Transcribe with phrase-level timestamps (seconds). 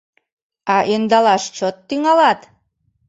[0.75, 2.39] А ӧндалаш чот тӱҥалат?